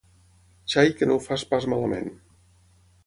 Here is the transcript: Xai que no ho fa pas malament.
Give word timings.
Xai 0.73 0.89
que 1.01 1.07
no 1.11 1.17
ho 1.19 1.23
fa 1.25 1.37
pas 1.53 1.69
malament. 1.75 2.11